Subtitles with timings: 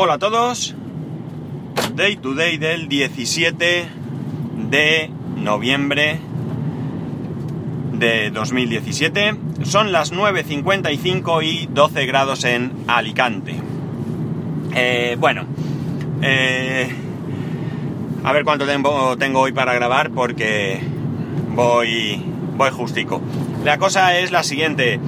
[0.00, 0.76] Hola a todos.
[1.96, 3.88] Day to day del 17
[4.70, 6.20] de noviembre
[7.94, 9.34] de 2017.
[9.64, 13.56] Son las 9.55 y 12 grados en Alicante.
[14.76, 15.46] Eh, bueno,
[16.22, 16.88] eh,
[18.22, 20.78] a ver cuánto tiempo tengo hoy para grabar porque
[21.56, 22.22] voy,
[22.56, 23.20] voy justico.
[23.64, 25.00] La cosa es la siguiente.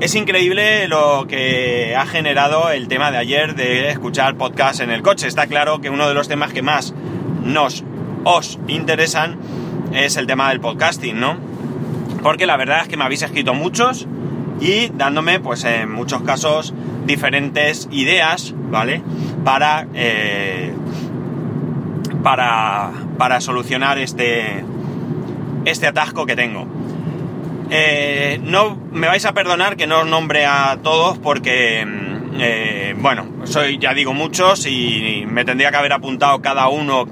[0.00, 5.02] Es increíble lo que ha generado el tema de ayer de escuchar podcast en el
[5.02, 5.26] coche.
[5.26, 6.94] Está claro que uno de los temas que más
[7.42, 7.82] nos
[8.22, 9.36] os interesan
[9.92, 11.36] es el tema del podcasting, ¿no?
[12.22, 14.06] Porque la verdad es que me habéis escrito muchos
[14.60, 19.02] y dándome, pues en muchos casos, diferentes ideas, ¿vale?
[19.44, 20.72] Para, eh,
[22.22, 24.62] para, para solucionar este,
[25.64, 26.68] este atasco que tengo.
[27.70, 32.94] Eh, no me vais a perdonar que no os nombre a todos porque, mm, eh,
[32.98, 37.06] bueno, soy, ya digo, muchos y me tendría que haber apuntado cada uno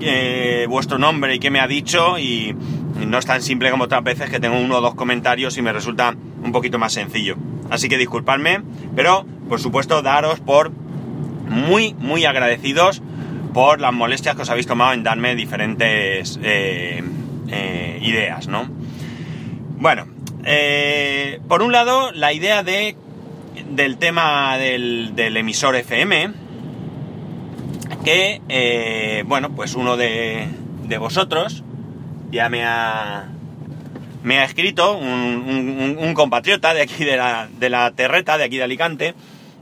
[0.00, 2.56] eh, vuestro nombre y qué me ha dicho y,
[3.06, 5.72] no es tan simple como otras veces que tengo uno o dos comentarios y me
[5.72, 7.36] resulta un poquito más sencillo.
[7.70, 8.62] Así que disculpadme,
[8.96, 10.72] pero por supuesto daros por
[11.48, 13.00] muy, muy agradecidos
[13.54, 16.40] por las molestias que os habéis tomado en darme diferentes
[18.00, 18.68] ideas, ¿no?
[19.80, 20.08] Bueno,
[20.44, 22.96] eh, por un lado, la idea de,
[23.70, 26.32] del tema del, emisor FM,
[28.04, 30.48] que, eh, bueno, pues uno de,
[30.98, 31.62] vosotros
[32.32, 33.28] ya me ha,
[34.24, 38.64] me ha escrito, un, compatriota de aquí de la, de la Terreta, de aquí de
[38.64, 39.14] Alicante,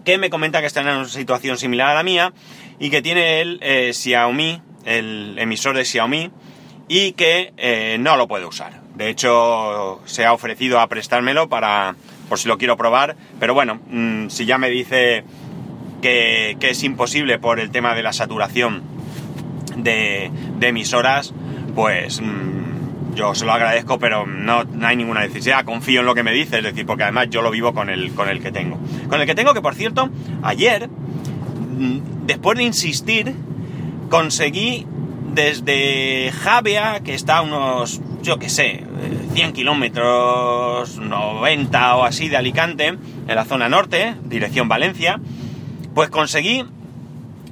[0.07, 2.33] que me comenta que está en una situación similar a la mía
[2.79, 6.31] y que tiene el eh, Xiaomi, el emisor de Xiaomi,
[6.89, 8.86] y que no lo puede usar.
[8.97, 11.97] De hecho, se ha ofrecido a prestármelo para,
[12.29, 13.17] por si lo quiero probar.
[13.39, 15.25] Pero bueno, mm, si ya me dice
[16.01, 18.83] que, es imposible por el tema de la saturación
[19.77, 20.31] de,
[20.61, 21.35] emisoras,
[21.75, 25.65] pues mm, yo se lo agradezco, pero no, hay ninguna necesidad.
[25.65, 28.15] Confío en lo que me dice, es decir, porque además yo lo vivo con el,
[28.15, 28.79] con el que tengo.
[29.11, 30.09] Con el que tengo, que por cierto,
[30.43, 33.35] ayer, mm, después de insistir,
[34.09, 34.87] conseguí
[35.35, 38.86] desde Javia, que está a unos, yo qué sé,
[39.37, 45.21] 100 kilómetros, 90 o así de Alicante, en la zona norte, dirección Valencia,
[45.95, 46.65] pues conseguí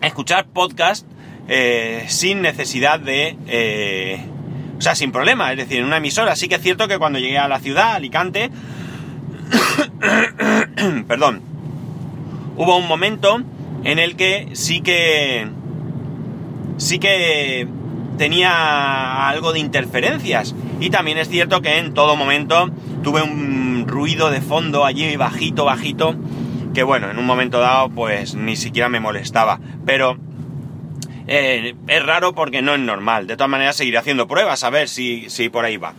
[0.00, 1.06] escuchar podcast
[1.46, 3.36] eh, sin necesidad de...
[3.48, 4.18] Eh,
[4.78, 6.34] o sea, sin problema, es decir, en una emisora.
[6.36, 8.50] Sí que es cierto que cuando llegué a la ciudad, Alicante,
[11.06, 11.42] perdón,
[12.56, 13.42] hubo un momento
[13.84, 15.48] en el que sí que...
[16.78, 17.68] Sí que
[18.16, 20.54] tenía algo de interferencias.
[20.84, 22.68] Y también es cierto que en todo momento
[23.02, 26.14] tuve un ruido de fondo allí bajito, bajito,
[26.74, 29.60] que bueno, en un momento dado pues ni siquiera me molestaba.
[29.86, 30.18] Pero
[31.26, 33.26] eh, es raro porque no es normal.
[33.26, 35.94] De todas maneras seguiré haciendo pruebas a ver si, si por ahí va.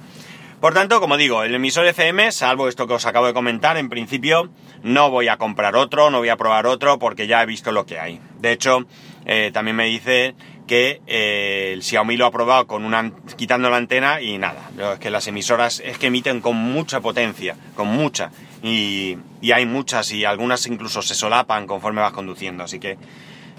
[0.62, 3.90] Por tanto, como digo, el emisor FM, salvo esto que os acabo de comentar, en
[3.90, 4.52] principio
[4.84, 7.88] no voy a comprar otro, no voy a probar otro porque ya he visto lo
[7.88, 8.19] que hay.
[8.40, 8.85] De hecho,
[9.25, 10.35] eh, también me dice
[10.68, 14.70] que eh, el Xiaomi lo ha probado con una, quitando la antena y nada.
[14.94, 18.31] Es que las emisoras es que emiten con mucha potencia, con mucha.
[18.64, 19.18] Y,
[19.53, 22.64] hay muchas y algunas incluso se solapan conforme vas conduciendo.
[22.64, 22.98] Así que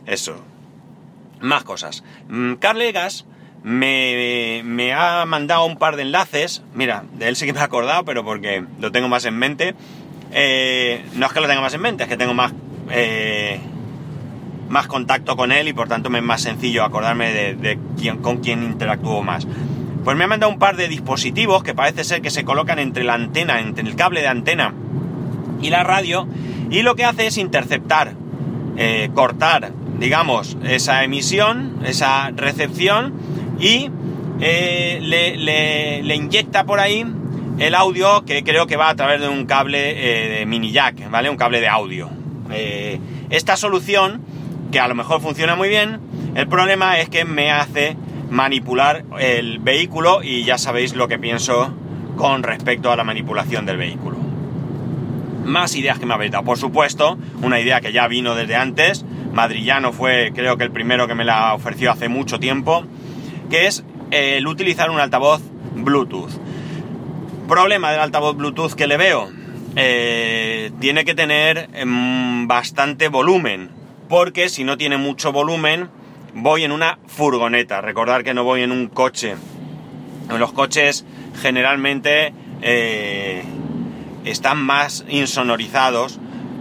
[0.07, 0.43] eso.
[1.41, 2.03] Más cosas.
[2.29, 3.27] Mm, Carlegas
[3.63, 6.63] me, me, ha mandado un par de enlaces.
[6.75, 9.75] Mira, de él sí que me he acordado, pero porque lo tengo más en mente.
[10.33, 12.53] Eh, no es que lo tenga más en mente, es que tengo más...
[12.91, 13.61] Eh,
[14.69, 18.39] más contacto con él y por tanto me es más sencillo acordarme de, quién, con
[18.39, 19.47] quién interactúo más.
[20.05, 23.05] Pues me ha mandado un par de dispositivos que parece ser que se colocan entre
[23.05, 24.73] la antena, entre el cable de antena
[25.61, 26.29] y la radio
[26.71, 28.15] y lo que hace es interceptar,
[28.77, 33.15] eh, cortar, digamos, esa emisión, esa recepción
[33.59, 33.91] y
[34.41, 37.05] eh, le, inyecta por ahí
[37.59, 41.11] el audio que creo que va a través de un cable eh, de mini jack,
[41.11, 41.31] ¿vale?
[41.31, 42.11] Un cable de audio.
[43.29, 44.23] esta solución
[44.71, 46.01] que a lo mejor funciona muy bien,
[46.35, 47.97] el problema es que me hace
[48.31, 51.73] manipular el vehículo y ya sabéis lo que pienso
[52.17, 54.17] con respecto a la manipulación del vehículo.
[55.45, 59.05] Más ideas que me habéis dado, por supuesto, una idea que ya vino desde antes,
[59.33, 62.85] Madrillano fue creo que el primero que me la ofreció hace mucho tiempo,
[63.51, 65.43] que es el utilizar un altavoz
[65.75, 66.33] Bluetooth.
[67.49, 69.29] Problema del altavoz Bluetooth que le veo,
[69.77, 73.71] eh, tiene que tener mm, bastante volumen,
[74.09, 75.89] porque si no tiene mucho volumen,
[76.35, 77.81] voy en una furgoneta.
[77.81, 79.37] Recordar que no voy en un coche.
[80.29, 81.05] Los coches
[81.41, 82.33] generalmente
[82.63, 83.43] eh,
[84.25, 86.19] están más insonorizados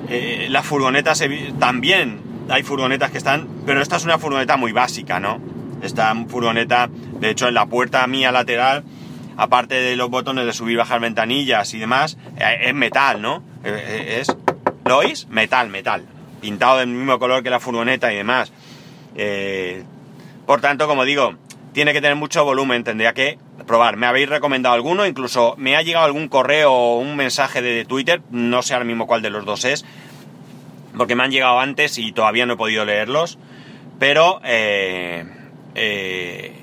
[0.07, 1.23] eh, las furgonetas
[1.59, 5.39] también hay furgonetas que están, pero esta es una furgoneta muy básica, ¿no?
[5.81, 6.89] Esta furgoneta,
[7.19, 8.83] de hecho, en la puerta mía lateral,
[9.35, 13.43] aparte de los botones de subir, bajar ventanillas y demás, eh, es metal, ¿no?
[13.63, 14.35] Es,
[14.85, 15.27] ¿lo oís?
[15.27, 16.05] Metal, metal.
[16.41, 18.51] Pintado del mismo color que la furgoneta y demás.
[20.45, 21.35] por tanto, como digo,
[21.73, 23.37] tiene que tener mucho volumen, tendría que
[23.67, 23.97] probar.
[23.97, 28.21] Me habéis recomendado alguno, incluso me ha llegado algún correo o un mensaje de Twitter,
[28.31, 29.85] no sé ahora mismo cuál de los dos es,
[30.97, 33.37] porque me han llegado antes y todavía no he podido leerlos,
[33.99, 35.25] pero eh,
[35.75, 36.53] eh,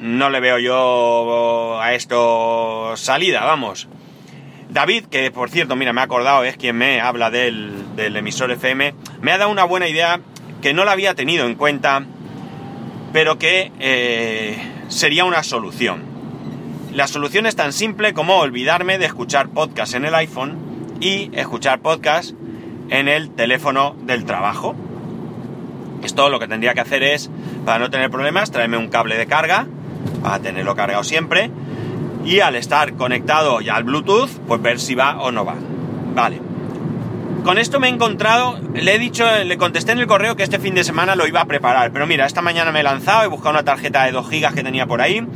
[0.00, 3.88] no le veo yo a esto salida, vamos.
[4.78, 8.94] David, que por cierto, mira, me ha acordado, es quien me habla del, emisor FM,
[9.20, 10.20] me ha dado una buena idea
[10.62, 12.04] que no la había tenido en cuenta,
[13.12, 16.04] pero que eh, sería una solución.
[16.94, 20.56] La solución es tan simple como olvidarme de escuchar podcast en el iPhone
[21.00, 22.36] y escuchar podcast
[22.88, 24.76] en el teléfono del trabajo.
[26.04, 27.30] Esto lo que tendría que hacer es,
[27.64, 29.66] para no tener problemas, traerme un cable de carga,
[30.22, 31.50] para tenerlo cargado siempre,
[32.24, 35.56] y al estar conectado ya al Bluetooth, pues ver si va o no va.
[36.14, 36.40] Vale.
[37.44, 40.58] Con esto me he encontrado, le he dicho, le contesté en el correo que este
[40.58, 43.28] fin de semana lo iba a preparar, pero mira, esta mañana me he lanzado, he
[43.28, 45.26] buscado una tarjeta de 2 gigas que tenía por ahí,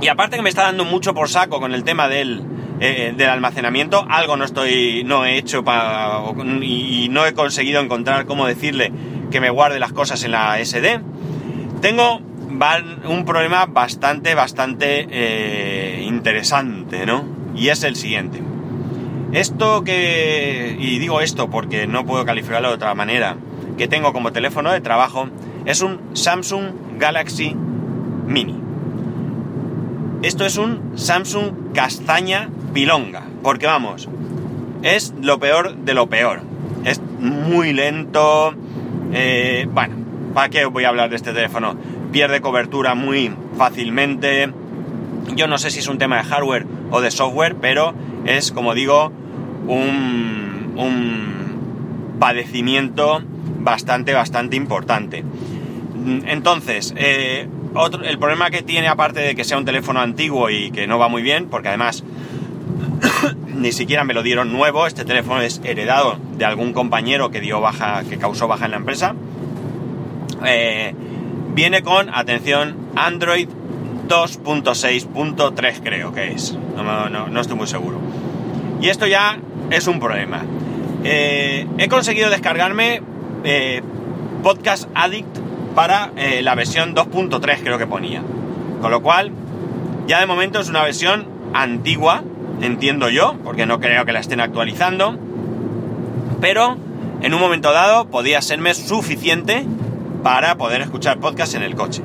[0.00, 2.42] y aparte que me está dando mucho por saco con el tema del,
[2.80, 5.62] eh, del almacenamiento, algo no estoy, no he hecho
[6.60, 8.92] y, no he conseguido encontrar cómo decirle
[9.30, 11.00] que me guarde las cosas en la SD.
[11.80, 12.20] Tengo
[13.08, 17.24] un problema bastante, bastante eh, interesante, ¿no?
[17.54, 18.40] Y es el siguiente.
[19.32, 23.36] Esto que, y digo esto porque no puedo calificarlo de otra manera,
[23.78, 25.28] que tengo como teléfono de trabajo,
[25.64, 27.54] es un Samsung Galaxy
[28.26, 28.60] Mini.
[30.22, 33.22] Esto es un Samsung castaña pilonga.
[33.42, 34.08] Porque vamos,
[34.82, 36.42] es lo peor de lo peor.
[36.84, 38.54] Es muy lento.
[39.12, 39.96] Eh, bueno,
[40.34, 41.76] ¿para qué voy a hablar de este teléfono?
[42.12, 44.52] Pierde cobertura muy fácilmente.
[45.34, 47.94] Yo no sé si es un tema de hardware o de software, pero
[48.26, 49.10] es, como digo,
[49.66, 53.22] un, un padecimiento
[53.60, 55.24] bastante, bastante importante.
[56.26, 60.70] Entonces, eh, otro, el problema que tiene, aparte de que sea un teléfono antiguo y
[60.70, 62.04] que no va muy bien, porque además
[63.46, 67.60] ni siquiera me lo dieron nuevo, este teléfono es heredado de algún compañero que dio
[67.60, 69.14] baja, que causó baja en la empresa.
[70.44, 70.94] Eh,
[71.54, 73.48] viene con, atención, Android
[74.08, 77.98] 2.6.3 creo que es, no, estoy muy seguro.
[78.80, 79.38] Y esto ya
[79.70, 80.44] es un problema.
[81.04, 83.02] Eh, he conseguido descargarme
[83.44, 83.82] eh,
[84.42, 85.38] Podcast Addict
[85.74, 86.10] para
[86.42, 88.22] la versión 2.3 creo que ponía.
[88.82, 89.30] Con lo cual,
[90.06, 92.24] ya de momento es una versión antigua,
[92.60, 95.16] entiendo yo, porque no creo que la estén actualizando,
[96.40, 96.76] pero
[97.22, 99.64] en un momento dado podía serme suficiente
[100.22, 102.02] para poder escuchar podcast en el coche.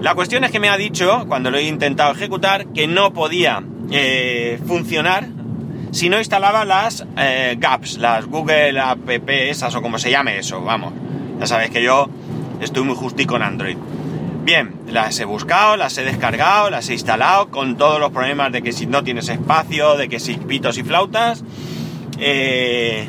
[0.00, 3.62] La cuestión es que me ha dicho, cuando lo he intentado ejecutar, que no podía
[3.90, 5.28] eh, funcionar
[5.90, 10.60] si no instalaba las eh, GAPS, las Google App esas o como se llame eso,
[10.60, 10.92] vamos.
[11.40, 12.08] Ya sabéis que yo
[12.60, 13.76] estoy muy justico con Android.
[14.44, 18.62] Bien, las he buscado, las he descargado, las he instalado con todos los problemas de
[18.62, 21.42] que si no tienes espacio, de que si pitos y flautas,
[22.18, 23.08] eh,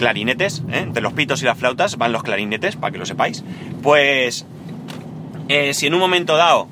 [0.00, 0.78] clarinetes, ¿eh?
[0.78, 3.44] entre los pitos y las flautas van los clarinetes, para que lo sepáis.
[3.82, 4.46] Pues,
[5.48, 6.66] eh, si en un momento dado,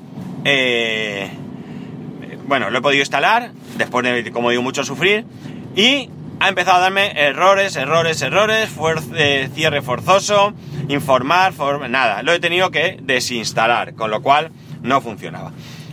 [2.47, 5.25] bueno, lo he podido instalar, después de, como digo, mucho sufrir,
[5.75, 8.69] y ha empezado a darme errores, errores, errores,
[9.53, 10.53] cierre forzoso,
[10.87, 11.53] informar,
[11.89, 14.51] nada, lo he tenido que desinstalar, con lo cual
[14.81, 15.51] no funcionaba.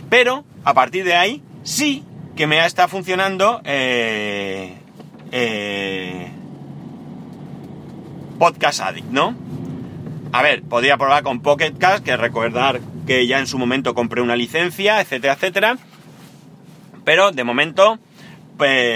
[0.09, 2.03] Pero a partir de ahí sí
[2.35, 4.73] que me está funcionando eh,
[5.31, 6.31] eh,
[8.37, 9.35] Podcast Addict, ¿no?
[10.31, 14.21] A ver, podría probar con Pocket Cast, que recordar que ya en su momento compré
[14.21, 15.77] una licencia, etcétera, etcétera.
[17.03, 17.99] Pero de momento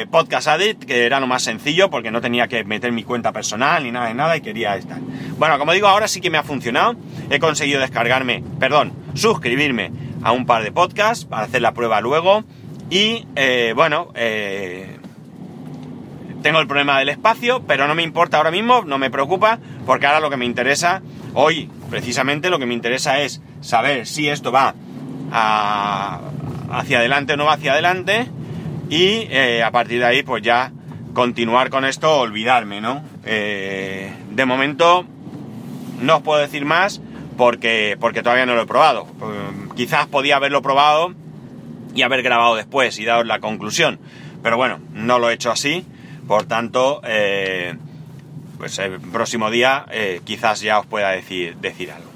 [0.09, 3.83] Podcast Addict, que era lo más sencillo porque no tenía que meter mi cuenta personal
[3.83, 4.97] ni nada de nada y quería estar.
[5.37, 6.95] Bueno, como digo, ahora sí que me ha funcionado.
[7.29, 9.91] He conseguido descargarme, perdón, suscribirme
[10.23, 12.43] a un par de podcasts para hacer la prueba luego.
[12.89, 14.97] Y eh, bueno, eh,
[16.41, 20.07] tengo el problema del espacio, pero no me importa ahora mismo, no me preocupa, porque
[20.07, 21.01] ahora lo que me interesa,
[21.33, 24.75] hoy precisamente lo que me interesa es saber si esto va
[25.31, 28.27] hacia adelante o no va hacia adelante
[28.89, 30.71] y eh, a partir de ahí pues ya
[31.13, 33.03] continuar con esto, olvidarme, ¿no?
[33.25, 35.05] Eh, de momento
[36.01, 37.01] no os puedo decir más
[37.37, 39.07] porque, porque todavía no lo he probado.
[39.21, 41.13] Eh, quizás podía haberlo probado
[41.93, 43.99] y haber grabado después y daros la conclusión.
[44.43, 45.85] Pero bueno, no lo he hecho así
[46.31, 47.75] Por tanto, eh,
[48.57, 52.09] pues el próximo día eh, quizás ya os pueda decir, decir algo.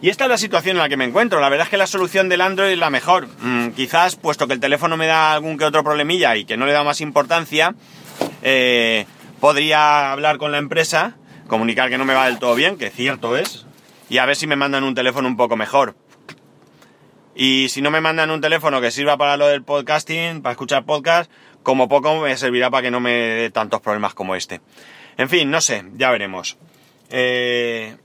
[0.00, 1.38] Y esta es la situación en la que me encuentro.
[1.38, 3.28] La verdad es que la solución del Android es la mejor.
[3.42, 6.64] Mm, quizás, puesto que el teléfono me da algún que otro problemilla y que no
[6.64, 7.74] le da más importancia,
[8.40, 9.04] eh,
[9.38, 11.16] podría hablar con la empresa,
[11.46, 13.66] comunicar que no me va del todo bien, que cierto es,
[14.08, 15.94] y a ver si me mandan un teléfono un poco mejor.
[17.34, 20.84] Y si no me mandan un teléfono que sirva para lo del podcasting, para escuchar
[20.84, 21.30] podcast,
[21.62, 24.60] como poco me servirá para que no me dé tantos problemas como este.
[25.16, 26.56] En fin, no sé, ya veremos.
[27.10, 27.96] Eh,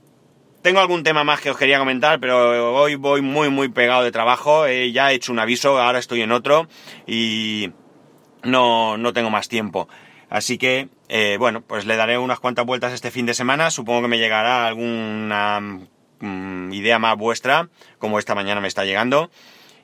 [0.62, 4.12] tengo algún tema más que os quería comentar, pero hoy voy muy, muy pegado de
[4.12, 4.66] trabajo.
[4.66, 6.68] ya he hecho un aviso, ahora estoy en otro
[7.06, 7.72] y
[8.42, 9.88] no, no tengo más tiempo.
[10.30, 13.70] Así que, eh, bueno, pues le daré unas cuantas vueltas este fin de semana.
[13.70, 15.60] Supongo que me llegará alguna
[16.20, 19.30] mm, idea más vuestra, como esta mañana me está llegando.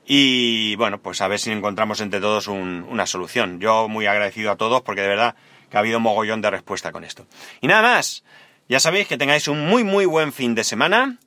[0.05, 3.59] Y bueno, pues a ver si encontramos entre todos una solución.
[3.59, 5.35] Yo muy agradecido a todos porque de verdad
[5.69, 7.25] que ha habido mogollón de respuesta con esto.
[7.61, 8.23] Y nada más.
[8.67, 11.17] Ya sabéis que tengáis un muy muy buen fin de semana,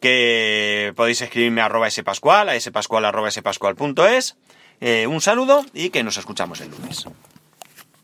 [0.00, 4.36] que podéis escribirme a arroba spascual, a spascual arroba spascual.es.
[4.80, 7.06] Eh, un saludo y que nos escuchamos el lunes.